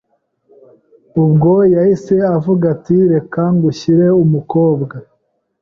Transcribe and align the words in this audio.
Ubwo 1.23 1.51
yahise 1.73 2.15
avuga 2.35 2.63
ati, 2.75 2.97
reka 3.13 3.41
ngushyire 3.55 4.05
umukobwa 4.23 4.95